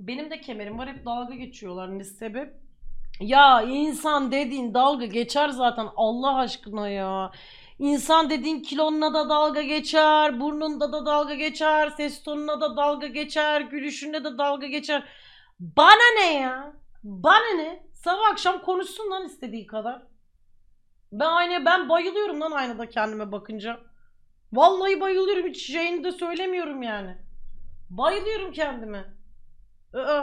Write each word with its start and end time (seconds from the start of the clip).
Benim 0.00 0.30
de 0.30 0.40
kemerim 0.40 0.78
var 0.78 0.88
hep 0.88 1.06
dalga 1.06 1.34
geçiyorlar. 1.34 1.98
Ne 1.98 2.04
sebep? 2.04 2.54
Ya 3.20 3.62
insan 3.62 4.32
dediğin 4.32 4.74
dalga 4.74 5.06
geçer 5.06 5.48
zaten 5.48 5.88
Allah 5.96 6.36
aşkına 6.36 6.88
ya. 6.88 7.32
İnsan 7.78 8.30
dediğin 8.30 8.62
kilonuna 8.62 9.14
da 9.14 9.28
dalga 9.28 9.62
geçer, 9.62 10.40
burnunda 10.40 10.92
da 10.92 11.06
dalga 11.06 11.34
geçer, 11.34 11.90
ses 11.96 12.22
tonuna 12.22 12.60
da 12.60 12.76
dalga 12.76 13.06
geçer, 13.06 13.60
gülüşünde 13.60 14.24
de 14.24 14.38
dalga 14.38 14.66
geçer. 14.66 15.04
Bana 15.60 16.20
ne 16.20 16.34
ya? 16.34 16.72
Bana 17.04 17.56
ne? 17.56 17.86
Sabah 17.92 18.30
akşam 18.32 18.62
konuşsun 18.62 19.10
lan 19.10 19.26
istediği 19.26 19.66
kadar. 19.66 20.02
Ben 21.12 21.26
aynaya 21.26 21.64
ben 21.64 21.88
bayılıyorum 21.88 22.40
lan 22.40 22.50
aynada 22.50 22.88
kendime 22.88 23.32
bakınca. 23.32 23.80
Vallahi 24.52 25.00
bayılıyorum 25.00 25.46
hiç 25.46 25.66
şeyini 25.66 26.04
de 26.04 26.12
söylemiyorum 26.12 26.82
yani. 26.82 27.16
Bayılıyorum 27.90 28.52
kendime. 28.52 29.19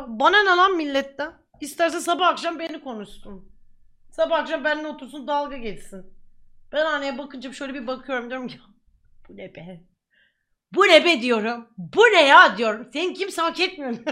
Bana 0.07 0.43
ne 0.43 0.49
lan 0.57 0.75
milletten? 0.77 1.33
İsterse 1.61 1.99
sabah 1.99 2.27
akşam 2.27 2.59
beni 2.59 2.83
konuşsun. 2.83 3.51
Sabah 4.11 4.39
akşam 4.39 4.63
benimle 4.63 4.87
otursun 4.87 5.27
dalga 5.27 5.57
geçsin. 5.57 6.13
Ben 6.71 6.85
anneye 6.85 7.17
bakınca 7.17 7.53
şöyle 7.53 7.73
bir 7.73 7.87
bakıyorum 7.87 8.29
diyorum 8.29 8.47
ki 8.47 8.59
bu 9.29 9.37
ne 9.37 9.55
be? 9.55 9.81
Bu 10.73 10.81
ne 10.81 11.05
be 11.05 11.21
diyorum. 11.21 11.67
Bu 11.77 12.01
ne 12.01 12.25
ya 12.27 12.57
diyorum. 12.57 12.89
Sen 12.93 13.13
kimse 13.13 13.41
hak 13.41 13.59
etmiyor. 13.59 13.97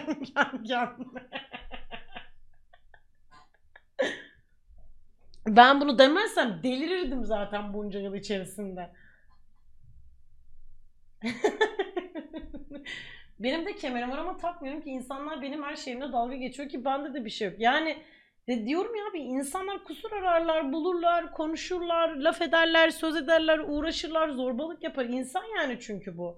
Ben 5.47 5.81
bunu 5.81 5.99
demezsem 5.99 6.63
delirirdim 6.63 7.25
zaten 7.25 7.73
bunca 7.73 7.99
yıl 7.99 8.15
içerisinde. 8.15 8.93
benim 13.39 13.65
de 13.65 13.75
kemerim 13.75 14.11
var 14.11 14.17
ama 14.17 14.37
takmıyorum 14.37 14.81
ki 14.81 14.89
insanlar 14.89 15.41
benim 15.41 15.63
her 15.63 15.75
şeyimle 15.75 16.13
dalga 16.13 16.35
geçiyor 16.35 16.69
ki 16.69 16.85
bende 16.85 17.13
de 17.13 17.25
bir 17.25 17.29
şey 17.29 17.47
yok. 17.47 17.59
Yani 17.59 17.97
de 18.47 18.65
diyorum 18.65 18.95
ya 18.95 19.03
abi 19.11 19.19
insanlar 19.19 19.83
kusur 19.83 20.11
ararlar, 20.11 20.73
bulurlar, 20.73 21.33
konuşurlar, 21.33 22.15
laf 22.15 22.41
ederler, 22.41 22.89
söz 22.89 23.15
ederler, 23.15 23.59
uğraşırlar, 23.67 24.29
zorbalık 24.29 24.83
yapar. 24.83 25.05
İnsan 25.05 25.43
yani 25.57 25.77
çünkü 25.81 26.17
bu. 26.17 26.37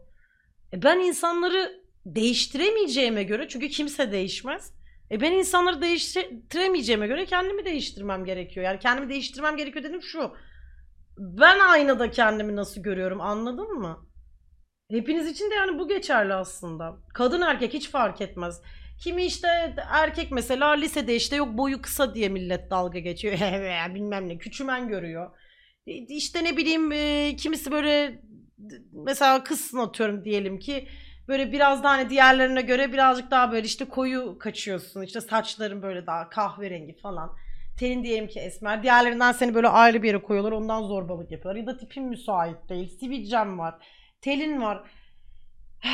E 0.74 0.84
ben 0.84 1.00
insanları 1.00 1.82
değiştiremeyeceğime 2.06 3.24
göre 3.24 3.48
çünkü 3.48 3.70
kimse 3.70 4.12
değişmez. 4.12 4.74
E 5.12 5.22
ben 5.22 5.32
insanları 5.32 5.82
değiştiremeyeceğime 5.82 7.08
göre 7.08 7.26
kendimi 7.26 7.66
değiştirmem 7.66 8.26
gerekiyor. 8.26 8.66
Yani 8.66 8.80
kendimi 8.80 9.10
değiştirmem 9.10 9.58
gerekiyor 9.58 9.86
dedim 9.86 10.02
şu. 10.02 10.32
Ben 11.18 11.60
aynada 11.60 12.12
kendimi 12.12 12.56
nasıl 12.56 12.84
görüyorum 12.84 13.22
anladın 13.22 13.74
mı? 13.74 14.07
Hepiniz 14.92 15.28
için 15.28 15.52
de 15.52 15.56
yani 15.56 15.80
bu 15.80 15.88
geçerli 15.88 16.34
aslında. 16.34 16.98
Kadın 17.14 17.42
erkek 17.42 17.74
hiç 17.74 17.90
fark 17.90 18.22
etmez. 18.22 18.62
Kimi 19.04 19.24
işte 19.26 19.48
erkek 19.92 20.32
mesela 20.32 20.68
lisede 20.72 21.16
işte 21.16 21.36
yok 21.36 21.58
boyu 21.58 21.82
kısa 21.82 22.16
diye 22.16 22.30
millet 22.30 22.72
dalga 22.72 23.00
geçiyor. 23.00 23.34
Bilmem 23.96 24.30
ne 24.30 24.38
küçümen 24.38 24.88
görüyor. 24.88 25.32
E, 25.88 25.94
İşte 25.94 26.44
ne 26.44 26.58
bileyim 26.58 26.92
e, 26.92 27.36
kimisi 27.36 27.72
böyle 27.72 28.22
mesela 28.94 29.44
kızsın 29.44 29.78
atıyorum 29.78 30.26
diyelim 30.26 30.60
ki 30.60 30.88
böyle 31.28 31.52
biraz 31.52 31.84
daha 31.84 31.92
hani 31.94 32.10
diğerlerine 32.10 32.62
göre 32.62 32.94
birazcık 32.94 33.32
daha 33.32 33.52
böyle 33.52 33.66
işte 33.68 33.86
koyu 33.86 34.38
kaçıyorsun. 34.40 35.02
İşte 35.02 35.22
saçların 35.22 35.82
böyle 35.82 36.06
daha 36.08 36.30
kahverengi 36.30 36.98
falan. 36.98 37.36
Tenin 37.80 38.04
diyelim 38.04 38.28
ki 38.28 38.40
esmer. 38.40 38.84
Diğerlerinden 38.84 39.32
seni 39.32 39.54
böyle 39.56 39.68
ayrı 39.68 40.04
bir 40.04 40.08
yere 40.08 40.22
koyuyorlar. 40.22 40.52
Ondan 40.52 40.84
zorbalık 40.84 41.32
yapıyorlar. 41.32 41.62
Ya 41.62 41.68
da 41.68 41.78
tipin 41.78 42.04
müsait 42.04 42.70
değil. 42.70 42.98
Sivilcem 43.00 43.60
var. 43.60 43.76
Telin 44.22 44.62
var. 44.62 44.92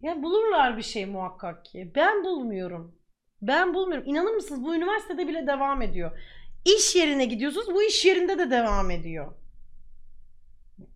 Ya 0.00 0.22
bulurlar 0.22 0.76
bir 0.76 0.82
şey 0.82 1.06
muhakkak 1.06 1.64
ki. 1.64 1.92
Ben 1.94 2.24
bulmuyorum. 2.24 2.98
Ben 3.42 3.74
bulmuyorum. 3.74 4.08
İnanır 4.08 4.30
mısınız 4.34 4.64
bu 4.64 4.74
üniversitede 4.74 5.28
bile 5.28 5.46
devam 5.46 5.82
ediyor. 5.82 6.18
İş 6.64 6.96
yerine 6.96 7.24
gidiyorsunuz 7.24 7.74
bu 7.74 7.82
iş 7.82 8.04
yerinde 8.04 8.38
de 8.38 8.50
devam 8.50 8.90
ediyor. 8.90 9.34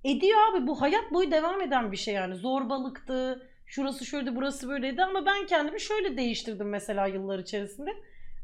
Ediyor 0.04 0.38
abi 0.50 0.66
bu 0.66 0.80
hayat 0.80 1.12
boyu 1.12 1.30
devam 1.30 1.60
eden 1.60 1.92
bir 1.92 1.97
şey 1.97 2.14
yani. 2.14 2.34
Zorbalıktı, 2.34 3.48
şurası 3.66 4.04
şöyle 4.06 4.36
burası 4.36 4.69
böyleydi 4.69 5.04
ama 5.04 5.26
ben 5.26 5.47
kendimi 5.47 5.80
şöyle 5.80 6.16
değiştirdim 6.16 6.69
mesela 6.69 7.06
yıllar 7.06 7.38
içerisinde. 7.38 7.91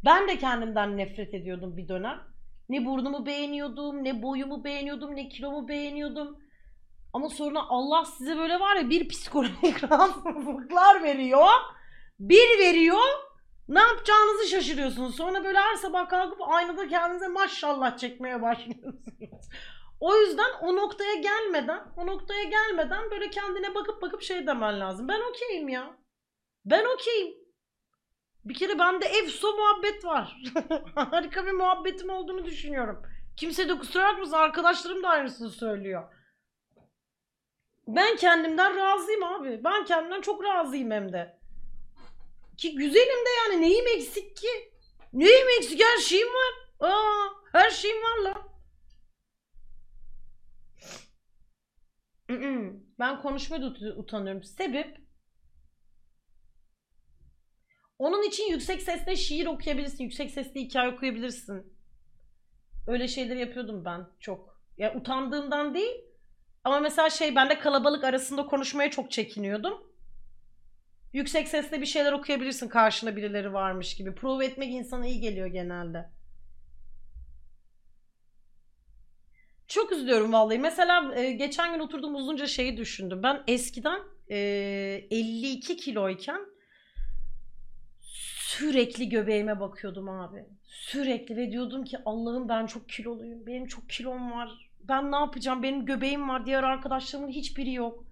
Ben 0.05 0.29
de 0.29 0.39
kendimden 0.39 0.97
nefret 0.97 1.35
ediyordum 1.35 1.77
bir 1.77 1.89
dönem. 1.89 2.21
Ne 2.69 2.85
burnumu 2.87 3.27
beğeniyordum, 3.27 4.05
ne 4.05 4.23
boyumu 4.23 4.65
beğeniyordum, 4.65 5.17
ne 5.17 5.29
kilomu 5.29 5.69
beğeniyordum. 5.69 6.44
Ama 7.15 7.29
sonra 7.29 7.61
Allah 7.69 8.05
size 8.05 8.39
böyle 8.39 8.61
var 8.61 8.77
ya 8.77 8.91
bir 8.91 9.09
psikolojik 9.09 9.85
rahatsızlıklar 9.91 11.03
veriyor. 11.03 11.49
Bir 12.19 12.59
veriyor. 12.59 13.03
Ne 13.69 13.81
yapacağınızı 13.81 14.49
şaşırıyorsunuz. 14.49 15.17
Sonra 15.17 15.45
böyle 15.45 15.59
her 15.59 15.75
sabah 15.75 16.09
kalkıp 16.09 16.39
aynada 16.41 16.89
kendinize 16.89 17.29
maşallah 17.29 17.99
çekmeye 17.99 18.43
başlıyorsunuz. 18.43 19.49
O 20.01 20.17
yüzden 20.17 20.51
o 20.63 20.77
noktaya 20.77 21.15
gelmeden, 21.15 21.81
o 21.97 22.07
noktaya 22.07 22.45
gelmeden 22.45 23.11
böyle 23.11 23.31
kendine 23.31 23.75
bakıp 23.75 24.03
bakıp 24.03 24.23
şey 24.23 24.47
demen 24.47 24.81
lazım. 24.81 25.09
Ben 25.09 25.21
okeyim 25.31 25.69
ya. 25.69 25.97
Ben 26.65 26.85
okeyim. 26.95 27.35
Bir 28.45 28.55
kere 28.55 28.79
bende 28.79 29.07
efso 29.07 29.57
muhabbet 29.57 30.05
var. 30.05 30.43
Harika 30.95 31.47
bir 31.47 31.53
muhabbetim 31.53 32.11
olduğunu 32.11 32.45
düşünüyorum. 32.45 33.03
Kimse 33.37 33.69
de 33.69 33.79
kusura 33.79 34.13
bakmasın 34.13 34.33
arkadaşlarım 34.33 35.03
da 35.03 35.09
aynısını 35.09 35.51
söylüyor. 35.51 36.24
Ben 37.89 38.17
kendimden 38.17 38.77
razıyım 38.77 39.23
abi. 39.25 39.61
Ben 39.65 39.85
kendimden 39.85 40.21
çok 40.21 40.45
razıyım 40.45 40.91
hem 40.91 41.13
de. 41.13 41.39
Ki 42.57 42.75
güzelim 42.75 43.25
de 43.27 43.31
yani 43.43 43.63
neyim 43.63 43.87
eksik 43.87 44.37
ki? 44.37 44.73
Neyim 45.13 45.47
eksik? 45.59 45.83
Her 45.85 45.99
şeyim 45.99 46.29
var. 46.29 46.55
Aa, 46.91 47.29
her 47.53 47.71
şeyim 47.71 47.97
var 47.97 48.19
lan. 48.25 48.43
Ben 52.99 53.23
konuşmaya 53.23 53.63
da 53.63 53.67
ut- 53.67 53.97
utanıyorum. 53.99 54.43
Sebep? 54.43 55.01
Onun 57.99 58.23
için 58.23 58.51
yüksek 58.51 58.83
sesle 58.83 59.17
şiir 59.17 59.47
okuyabilirsin. 59.47 60.05
Yüksek 60.05 60.31
sesle 60.31 60.61
hikaye 60.61 60.93
okuyabilirsin. 60.93 61.77
Öyle 62.87 63.09
şeyler 63.09 63.37
yapıyordum 63.37 63.85
ben 63.85 64.07
çok. 64.21 64.61
Ya 64.79 64.95
utandığımdan 64.97 65.75
değil. 65.75 66.05
Ama 66.65 66.81
mesela 66.81 67.11
şey 67.11 67.37
ben 67.37 67.51
de 67.51 67.59
kalabalık 67.59 68.05
arasında 68.05 68.47
konuşmaya 68.47 68.91
çok 68.91 69.11
çekiniyordum. 69.11 69.83
Yüksek 71.13 71.49
sesle 71.49 71.81
bir 71.81 71.87
şeyler 71.87 72.13
okuyabilirsin 72.13 72.69
karşında 72.69 73.17
birileri 73.17 73.53
varmış 73.53 73.97
gibi. 73.97 74.15
Prove 74.15 74.47
etmek 74.47 74.71
insana 74.71 75.07
iyi 75.07 75.21
geliyor 75.21 75.47
genelde. 75.47 76.11
Çok 79.69 79.93
üzülüyorum 79.93 80.33
vallahi. 80.33 80.59
Mesela 80.59 81.15
e, 81.15 81.33
geçen 81.33 81.73
gün 81.73 81.81
oturdum 81.81 82.15
uzunca 82.15 82.47
şeyi 82.47 82.77
düşündüm. 82.77 83.23
Ben 83.23 83.43
eskiden 83.47 84.01
e, 84.31 84.37
52 85.11 85.77
kiloyken 85.77 86.41
sürekli 88.57 89.09
göbeğime 89.09 89.61
bakıyordum 89.61 90.09
abi. 90.09 90.45
Sürekli 90.65 91.37
ve 91.37 91.53
diyordum 91.53 91.85
ki 91.85 91.99
Allah'ım 92.05 92.49
ben 92.49 92.67
çok 92.67 92.89
kiloluyum. 92.89 93.47
Benim 93.47 93.67
çok 93.67 93.89
kilom 93.91 94.33
var. 94.33 94.71
Ben 94.89 95.13
ne 95.13 95.17
yapacağım? 95.17 95.63
Benim 95.63 95.87
göbeğim 95.87 96.29
var. 96.29 96.47
Diğer 96.47 96.63
arkadaşlarımın 96.63 97.29
hiçbiri 97.29 97.73
yok. 97.73 98.05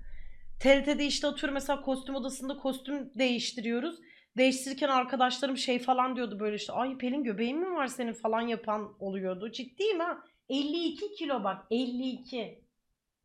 TRT'de 0.61 1.07
işte 1.07 1.27
atıyorum 1.27 1.55
mesela 1.55 1.81
kostüm 1.81 2.15
odasında 2.15 2.57
kostüm 2.57 3.15
değiştiriyoruz. 3.15 4.01
Değiştirirken 4.37 4.89
arkadaşlarım 4.89 5.57
şey 5.57 5.79
falan 5.79 6.17
diyordu 6.17 6.41
böyle 6.41 6.57
işte 6.57 6.73
ay 6.73 6.99
Pelin 6.99 7.25
göbeğin 7.25 7.59
mi 7.59 7.71
var 7.71 7.87
senin 7.87 8.13
falan 8.13 8.41
yapan 8.41 8.97
oluyordu. 8.99 9.53
Ciddiyim 9.53 10.01
ha. 10.01 10.19
52 10.49 11.13
kilo 11.15 11.45
bak 11.45 11.67
52. 11.71 12.65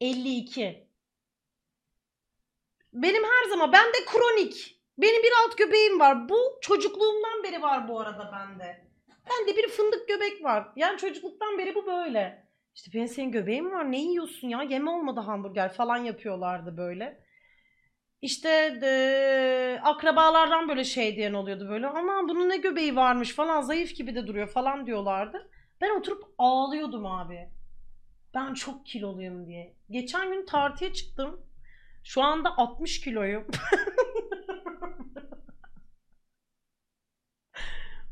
52. 0.02 0.88
Benim 2.94 3.24
her 3.24 3.50
zaman 3.50 3.72
bende 3.72 4.06
kronik. 4.06 4.82
Benim 4.98 5.24
bir 5.24 5.32
alt 5.46 5.58
göbeğim 5.58 6.00
var. 6.00 6.30
Bu 6.30 6.58
çocukluğumdan 6.62 7.44
beri 7.44 7.62
var 7.62 7.88
bu 7.88 8.00
arada 8.00 8.32
bende. 8.34 8.88
Bende 9.10 9.58
bir 9.58 9.68
fındık 9.68 10.08
göbek 10.08 10.44
var. 10.44 10.68
Yani 10.76 10.98
çocukluktan 10.98 11.58
beri 11.58 11.76
bu 11.76 11.86
böyle. 11.86 12.47
İşte 12.78 12.92
ben 12.94 13.06
senin 13.06 13.32
göbeğin 13.32 13.72
var? 13.72 13.92
Ne 13.92 14.02
yiyorsun 14.02 14.48
ya? 14.48 14.62
Yeme 14.62 14.90
olmadı 14.90 15.20
hamburger 15.20 15.74
falan 15.74 15.98
yapıyorlardı 15.98 16.78
böyle. 16.78 17.24
İşte 18.22 18.50
de, 18.82 19.80
akrabalardan 19.84 20.70
böyle 20.70 20.84
şey 20.84 21.16
diyen 21.16 21.34
oluyordu 21.34 21.70
böyle. 21.70 21.88
Ama 21.88 22.30
bunun 22.30 22.50
ne 22.50 22.58
göbeği 22.58 22.96
varmış 22.96 23.34
falan 23.36 23.62
zayıf 23.62 23.96
gibi 23.96 24.16
de 24.16 24.28
duruyor 24.28 24.48
falan 24.48 24.86
diyorlardı. 24.88 25.50
Ben 25.82 26.00
oturup 26.00 26.24
ağlıyordum 26.38 27.06
abi. 27.06 27.50
Ben 28.34 28.54
çok 28.54 28.86
kiloluyum 28.86 29.48
diye. 29.48 29.76
Geçen 29.90 30.32
gün 30.32 30.46
tartıya 30.46 30.94
çıktım. 30.94 31.42
Şu 32.04 32.22
anda 32.22 32.58
60 32.58 33.02
kiloyum. 33.02 33.48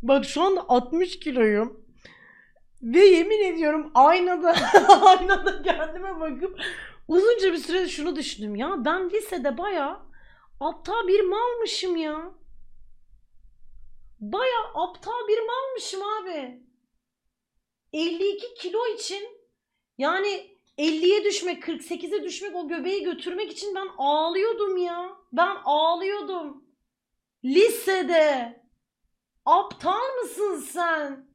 Bak 0.01 0.25
şu 0.25 0.41
anda 0.41 0.65
60 0.69 1.19
kiloyum. 1.19 1.84
Ve 2.85 3.05
yemin 3.05 3.53
ediyorum 3.53 3.91
aynada 3.93 4.49
aynada 4.89 5.61
kendime 5.61 6.19
bakıp 6.19 6.59
uzunca 7.07 7.53
bir 7.53 7.57
süre 7.57 7.87
şunu 7.87 8.15
düşündüm 8.15 8.55
ya 8.55 8.85
ben 8.85 9.09
lisede 9.09 9.57
baya 9.57 10.05
aptal 10.59 11.07
bir 11.07 11.21
malmışım 11.21 11.95
ya. 11.95 12.31
baya 14.19 14.59
aptal 14.75 15.27
bir 15.27 15.39
malmışım 15.39 16.01
abi. 16.03 16.65
52 17.93 18.53
kilo 18.53 18.87
için 18.87 19.23
yani 19.97 20.55
50'ye 20.77 21.23
düşmek, 21.23 21.63
48'e 21.63 22.23
düşmek, 22.23 22.55
o 22.55 22.67
göbeği 22.67 23.03
götürmek 23.03 23.51
için 23.51 23.75
ben 23.75 23.87
ağlıyordum 23.97 24.77
ya. 24.77 25.09
Ben 25.31 25.57
ağlıyordum. 25.65 26.65
Lisede. 27.43 28.63
Aptal 29.45 30.15
mısın 30.21 30.59
sen? 30.59 31.34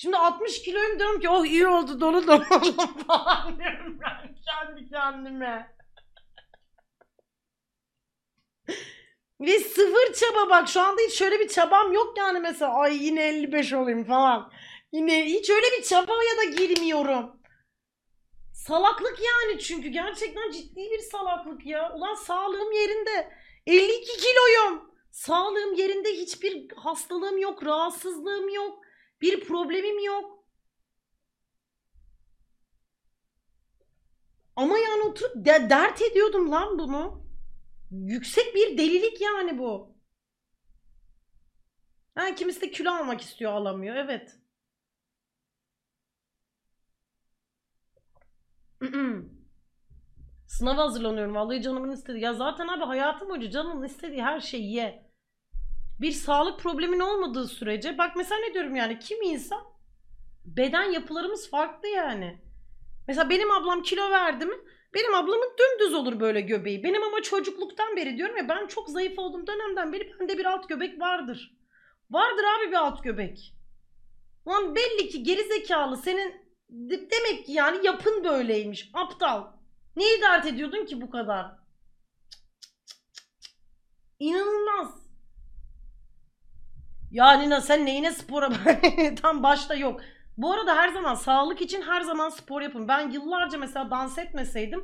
Şimdi 0.00 0.16
60 0.16 0.62
kiloyum 0.62 0.98
diyorum 0.98 1.20
ki 1.20 1.28
oh 1.28 1.46
iyi 1.46 1.66
oldu 1.66 2.00
dolu 2.00 2.26
dolu 2.26 2.44
falan 3.06 3.58
diyorum 3.58 3.98
ben 4.00 4.34
kendi 4.46 4.90
kendime. 4.90 5.76
Ve 9.40 9.58
sıfır 9.58 10.12
çaba 10.12 10.50
bak 10.50 10.68
şu 10.68 10.80
anda 10.80 11.00
hiç 11.02 11.18
şöyle 11.18 11.40
bir 11.40 11.48
çabam 11.48 11.92
yok 11.92 12.18
yani 12.18 12.40
mesela 12.40 12.74
ay 12.74 13.04
yine 13.04 13.28
55 13.28 13.72
olayım 13.72 14.04
falan. 14.04 14.52
Yine 14.92 15.24
hiç 15.24 15.50
öyle 15.50 15.66
bir 15.78 15.82
çabaya 15.82 16.36
da 16.36 16.44
girmiyorum. 16.44 17.40
Salaklık 18.54 19.18
yani 19.18 19.60
çünkü 19.60 19.88
gerçekten 19.88 20.50
ciddi 20.50 20.90
bir 20.90 20.98
salaklık 20.98 21.66
ya. 21.66 21.94
Ulan 21.94 22.14
sağlığım 22.14 22.72
yerinde. 22.72 23.32
52 23.66 24.16
kiloyum. 24.16 24.90
Sağlığım 25.10 25.74
yerinde 25.74 26.12
hiçbir 26.12 26.68
hastalığım 26.76 27.38
yok, 27.38 27.66
rahatsızlığım 27.66 28.48
yok. 28.48 28.87
Bir 29.20 29.40
problemim 29.44 30.04
yok. 30.04 30.44
Ama 34.56 34.78
yani 34.78 35.02
oturup 35.02 35.34
de- 35.46 35.70
dert 35.70 36.02
ediyordum 36.02 36.50
lan 36.52 36.78
bunu. 36.78 37.24
Yüksek 37.90 38.54
bir 38.54 38.78
delilik 38.78 39.20
yani 39.20 39.58
bu. 39.58 39.96
Ha, 42.14 42.34
kimisi 42.34 42.60
de 42.60 42.70
kilo 42.70 42.90
almak 42.90 43.20
istiyor 43.20 43.52
alamıyor. 43.52 43.96
Evet. 43.96 44.38
Sınava 50.46 50.82
hazırlanıyorum. 50.84 51.34
Vallahi 51.34 51.62
canımın 51.62 51.90
istediği. 51.92 52.22
Ya 52.22 52.34
zaten 52.34 52.68
abi 52.68 52.84
hayatım 52.84 53.28
boyunca 53.28 53.50
canımın 53.50 53.86
istediği 53.86 54.22
her 54.22 54.40
şeyi 54.40 54.72
ye. 54.74 55.07
Bir 56.00 56.12
sağlık 56.12 56.60
problemin 56.60 57.00
olmadığı 57.00 57.48
sürece 57.48 57.98
bak 57.98 58.16
mesela 58.16 58.40
ne 58.40 58.54
diyorum 58.54 58.76
yani 58.76 58.98
kim 58.98 59.22
insan 59.22 59.64
beden 60.44 60.90
yapılarımız 60.92 61.50
farklı 61.50 61.88
yani. 61.88 62.42
Mesela 63.08 63.30
benim 63.30 63.50
ablam 63.50 63.82
kilo 63.82 64.10
verdi 64.10 64.46
mi 64.46 64.54
benim 64.94 65.14
ablamın 65.14 65.52
dümdüz 65.58 65.94
olur 65.94 66.20
böyle 66.20 66.40
göbeği. 66.40 66.82
Benim 66.84 67.02
ama 67.02 67.22
çocukluktan 67.22 67.96
beri 67.96 68.16
diyorum 68.16 68.36
ya 68.36 68.48
ben 68.48 68.66
çok 68.66 68.88
zayıf 68.90 69.18
olduğum 69.18 69.46
dönemden 69.46 69.92
beri 69.92 70.12
bende 70.20 70.38
bir 70.38 70.44
alt 70.44 70.68
göbek 70.68 71.00
vardır. 71.00 71.56
Vardır 72.10 72.44
abi 72.44 72.70
bir 72.70 72.76
alt 72.76 73.04
göbek. 73.04 73.54
Lan 74.48 74.74
belli 74.74 75.08
ki 75.08 75.22
geri 75.22 75.42
zekalı 75.44 75.96
senin 75.96 76.34
de- 76.68 77.10
demek 77.10 77.46
ki 77.46 77.52
yani 77.52 77.86
yapın 77.86 78.24
böyleymiş. 78.24 78.90
Aptal. 78.94 79.46
Neyi 79.96 80.20
dert 80.22 80.46
ediyordun 80.46 80.86
ki 80.86 81.00
bu 81.00 81.10
kadar? 81.10 81.46
İnanılmaz. 84.18 85.07
Ya 87.10 87.32
Nina 87.32 87.60
sen 87.60 87.86
neyine 87.86 88.12
spora 88.12 88.50
tam 89.22 89.42
başta 89.42 89.74
yok. 89.74 90.00
Bu 90.36 90.52
arada 90.52 90.76
her 90.76 90.88
zaman 90.88 91.14
sağlık 91.14 91.60
için 91.60 91.82
her 91.82 92.00
zaman 92.00 92.28
spor 92.28 92.62
yapın. 92.62 92.88
Ben 92.88 93.10
yıllarca 93.10 93.58
mesela 93.58 93.90
dans 93.90 94.18
etmeseydim 94.18 94.82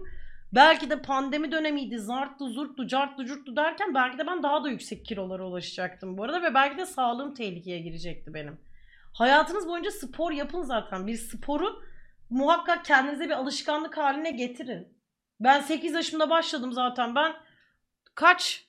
belki 0.55 0.91
de 0.91 1.03
pandemi 1.03 1.53
dönemiydi 1.53 1.99
zarttı 1.99 2.49
zurttu 2.49 2.87
carttı 2.87 3.25
curttu 3.25 3.57
derken 3.57 3.95
belki 3.95 4.19
de 4.19 4.27
ben 4.27 4.43
daha 4.43 4.65
da 4.65 4.69
yüksek 4.69 5.07
kilolara 5.07 5.47
ulaşacaktım 5.47 6.19
bu 6.19 6.25
arada 6.25 6.43
ve 6.43 6.55
belki 6.55 6.79
de 6.79 6.87
sağlığım 6.87 7.35
tehlikeye 7.35 7.79
girecekti 7.79 8.35
benim. 8.35 8.61
Hayatınız 9.15 9.69
boyunca 9.69 9.91
spor 9.91 10.33
yapın 10.33 10.63
zaten. 10.63 11.07
Bir 11.07 11.17
sporu 11.17 11.83
muhakkak 12.31 12.85
kendinize 12.85 13.25
bir 13.25 13.31
alışkanlık 13.31 13.97
haline 13.97 14.31
getirin. 14.31 14.99
Ben 15.41 15.61
8 15.61 15.95
yaşımda 15.95 16.31
başladım 16.31 16.73
zaten. 16.73 17.15
Ben 17.15 17.33
kaç 18.15 18.69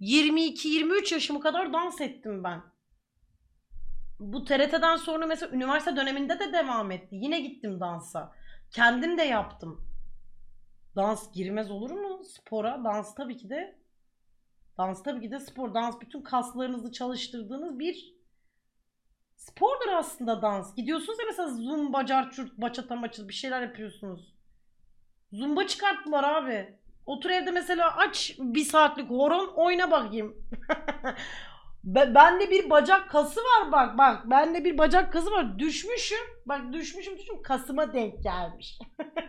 22-23 0.00 1.14
yaşıma 1.14 1.40
kadar 1.40 1.72
dans 1.72 2.00
ettim 2.00 2.44
ben. 2.44 2.75
Bu 4.20 4.44
TRT'den 4.44 4.96
sonra 4.96 5.26
mesela 5.26 5.56
üniversite 5.56 5.96
döneminde 5.96 6.38
de 6.38 6.52
devam 6.52 6.90
etti. 6.90 7.08
Yine 7.16 7.40
gittim 7.40 7.80
dansa. 7.80 8.32
Kendim 8.70 9.18
de 9.18 9.22
yaptım. 9.22 9.80
Dans 10.96 11.32
girmez 11.32 11.70
olur 11.70 11.90
mu 11.90 12.24
spora? 12.24 12.84
Dans 12.84 13.14
tabii 13.14 13.36
ki 13.36 13.50
de 13.50 13.78
dans 14.78 15.02
tabii 15.02 15.20
ki 15.20 15.30
de 15.30 15.40
spor. 15.40 15.74
Dans 15.74 16.00
bütün 16.00 16.22
kaslarınızı 16.22 16.92
çalıştırdığınız 16.92 17.78
bir 17.78 18.16
spordur 19.36 19.88
aslında 19.92 20.42
dans. 20.42 20.74
Gidiyorsunuz 20.74 21.18
ya 21.18 21.24
mesela 21.26 21.48
zumba, 21.48 22.06
carçurt, 22.06 22.58
baçata 22.58 22.96
maçı 22.96 23.28
bir 23.28 23.34
şeyler 23.34 23.62
yapıyorsunuz. 23.62 24.34
Zumba 25.32 25.66
çıkarttılar 25.66 26.24
abi. 26.24 26.78
Otur 27.06 27.30
evde 27.30 27.50
mesela 27.50 27.96
aç 27.96 28.36
bir 28.38 28.64
saatlik 28.64 29.10
horon 29.10 29.52
oyna 29.54 29.90
bakayım. 29.90 30.36
Be- 31.86 32.14
Bende 32.14 32.50
bir 32.50 32.70
bacak 32.70 33.10
kası 33.10 33.40
var 33.40 33.72
bak 33.72 33.98
bak. 33.98 34.30
Bende 34.30 34.64
bir 34.64 34.78
bacak 34.78 35.12
kası 35.12 35.30
var. 35.30 35.58
Düşmüşüm. 35.58 36.18
Bak 36.46 36.72
düşmüşüm 36.72 37.14
düşmüşüm. 37.14 37.42
Kasıma 37.42 37.92
denk 37.92 38.22
gelmiş. 38.22 38.78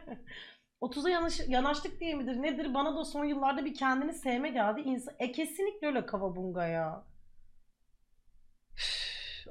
30'a 0.81 1.09
yanaş- 1.09 1.49
yanaştık 1.49 1.99
diye 1.99 2.15
midir 2.15 2.41
nedir? 2.41 2.73
Bana 2.73 2.95
da 2.95 3.05
son 3.05 3.25
yıllarda 3.25 3.65
bir 3.65 3.73
kendini 3.73 4.13
sevme 4.13 4.49
geldi. 4.49 4.81
İnsan... 4.81 5.15
E 5.19 5.31
kesinlikle 5.31 5.87
öyle 5.87 6.05
kavabunga 6.05 6.67
ya. 6.67 7.05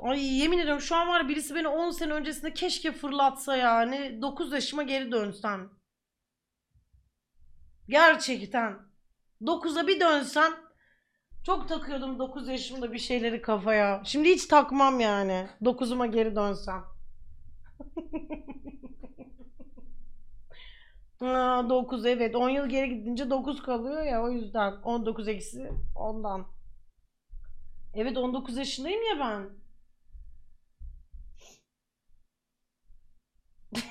Ay 0.02 0.38
yemin 0.38 0.58
ediyorum 0.58 0.80
şu 0.80 0.96
an 0.96 1.08
var 1.08 1.28
birisi 1.28 1.54
beni 1.54 1.68
10 1.68 1.90
sene 1.90 2.12
öncesinde 2.12 2.54
keşke 2.54 2.92
fırlatsa 2.92 3.56
yani. 3.56 4.22
9 4.22 4.52
yaşıma 4.52 4.82
geri 4.82 5.12
dönsem. 5.12 5.70
Gerçekten. 7.88 8.78
9'a 9.42 9.86
bir 9.86 10.00
dönsem 10.00 10.65
çok 11.46 11.68
takıyordum 11.68 12.18
9 12.18 12.48
yaşımda 12.48 12.92
bir 12.92 12.98
şeyleri 12.98 13.42
kafaya. 13.42 14.02
Şimdi 14.04 14.28
hiç 14.28 14.46
takmam 14.46 15.00
yani. 15.00 15.48
9'uma 15.62 16.06
geri 16.06 16.36
dönsem. 16.36 16.84
Aa, 21.20 21.68
9 21.70 22.06
evet 22.06 22.36
10 22.36 22.48
yıl 22.48 22.68
geri 22.68 22.88
gidince 22.88 23.30
9 23.30 23.62
kalıyor 23.62 24.02
ya 24.02 24.22
o 24.22 24.30
yüzden 24.30 24.72
19 24.72 25.28
eksi 25.28 25.70
ondan. 25.94 26.46
Evet 27.94 28.16
19 28.16 28.56
yaşındayım 28.56 29.02
ya 29.02 29.18
ben. 29.20 29.50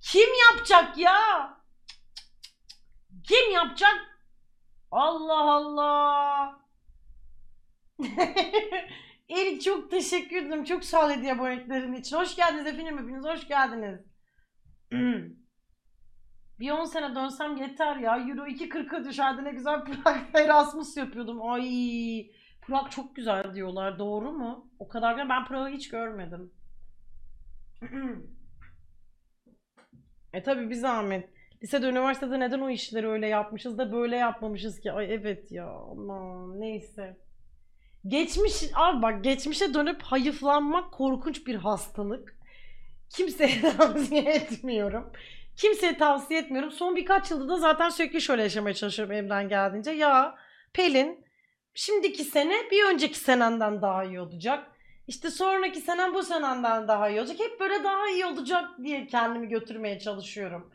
Kim 0.00 0.28
yapacak 0.50 0.98
ya? 0.98 1.56
Kim 3.28 3.52
yapacak? 3.52 4.20
Allah 4.90 5.50
Allah. 5.50 6.60
Erik 9.28 9.62
çok 9.62 9.90
teşekkür 9.90 10.36
ederim. 10.36 10.64
Çok 10.64 10.84
sağ 10.84 11.06
ol 11.06 11.10
hediye 11.10 11.32
aboneliklerin 11.32 11.92
için. 11.92 12.16
Hoş 12.16 12.36
geldiniz 12.36 12.66
efendim 12.66 12.98
hepiniz. 12.98 13.24
Hoş 13.24 13.48
geldiniz. 13.48 14.00
Bir 16.60 16.70
10 16.70 16.84
sene 16.84 17.14
dönsem 17.14 17.56
yeter 17.56 17.96
ya. 17.96 18.16
Euro 18.16 18.46
2.40'a 18.46 19.04
düşerdi. 19.04 19.44
Ne 19.44 19.50
güzel 19.52 19.84
Prag 19.84 20.16
Erasmus 20.34 20.96
yapıyordum. 20.96 21.50
Ay 21.50 22.30
Prag 22.62 22.90
çok 22.90 23.16
güzel 23.16 23.54
diyorlar. 23.54 23.98
Doğru 23.98 24.32
mu? 24.32 24.70
O 24.78 24.88
kadar 24.88 25.12
güzel. 25.12 25.28
Ben 25.28 25.44
Prag'ı 25.44 25.68
hiç 25.68 25.88
görmedim. 25.88 26.52
E 30.32 30.42
tabi 30.42 30.70
bir 30.70 30.74
zahmet. 30.74 31.35
Lisede, 31.62 31.86
üniversitede 31.86 32.40
neden 32.40 32.60
o 32.60 32.70
işleri 32.70 33.08
öyle 33.08 33.26
yapmışız 33.26 33.78
da 33.78 33.92
böyle 33.92 34.16
yapmamışız 34.16 34.80
ki? 34.80 34.92
Ay 34.92 35.14
evet 35.14 35.52
ya. 35.52 35.66
Aman 35.68 36.60
neyse. 36.60 37.16
Geçmiş, 38.06 38.54
abi 38.74 39.02
bak 39.02 39.24
geçmişe 39.24 39.74
dönüp 39.74 40.02
hayıflanmak 40.02 40.92
korkunç 40.92 41.46
bir 41.46 41.54
hastalık. 41.54 42.36
Kimseye 43.10 43.60
tavsiye 43.78 44.22
etmiyorum. 44.22 45.12
Kimseye 45.56 45.98
tavsiye 45.98 46.40
etmiyorum. 46.40 46.70
Son 46.70 46.96
birkaç 46.96 47.30
yılda 47.30 47.48
da 47.48 47.56
zaten 47.58 47.88
sürekli 47.88 48.20
şöyle 48.20 48.42
yaşamaya 48.42 48.74
çalışıyorum 48.74 49.14
elimden 49.14 49.48
geldiğince. 49.48 49.90
Ya 49.90 50.34
Pelin, 50.72 51.24
şimdiki 51.74 52.24
sene 52.24 52.54
bir 52.70 52.84
önceki 52.94 53.18
senenden 53.18 53.82
daha 53.82 54.04
iyi 54.04 54.20
olacak. 54.20 54.70
İşte 55.08 55.30
sonraki 55.30 55.80
senem 55.80 56.14
bu 56.14 56.22
senenden 56.22 56.88
daha 56.88 57.08
iyi 57.10 57.20
olacak. 57.20 57.40
Hep 57.40 57.60
böyle 57.60 57.84
daha 57.84 58.08
iyi 58.08 58.26
olacak 58.26 58.64
diye 58.84 59.06
kendimi 59.06 59.48
götürmeye 59.48 59.98
çalışıyorum. 59.98 60.70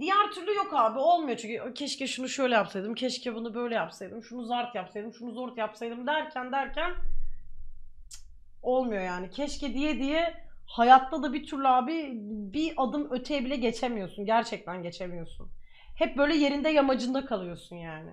Diğer 0.00 0.30
türlü 0.34 0.54
yok 0.54 0.74
abi 0.74 0.98
olmuyor 0.98 1.38
çünkü 1.38 1.74
keşke 1.74 2.06
şunu 2.06 2.28
şöyle 2.28 2.54
yapsaydım, 2.54 2.94
keşke 2.94 3.34
bunu 3.34 3.54
böyle 3.54 3.74
yapsaydım, 3.74 4.22
şunu 4.22 4.44
zart 4.44 4.74
yapsaydım, 4.74 5.12
şunu 5.12 5.32
zort 5.32 5.58
yapsaydım 5.58 6.06
derken 6.06 6.52
derken 6.52 6.94
olmuyor 8.62 9.02
yani. 9.02 9.30
Keşke 9.30 9.74
diye 9.74 9.98
diye 9.98 10.34
hayatta 10.66 11.22
da 11.22 11.32
bir 11.32 11.46
türlü 11.46 11.68
abi 11.68 12.10
bir 12.52 12.74
adım 12.76 13.10
öteye 13.10 13.44
bile 13.44 13.56
geçemiyorsun. 13.56 14.26
Gerçekten 14.26 14.82
geçemiyorsun. 14.82 15.48
hep 15.94 16.16
böyle 16.16 16.34
yerinde 16.34 16.68
yamacında 16.68 17.24
kalıyorsun 17.26 17.76
yani. 17.76 18.10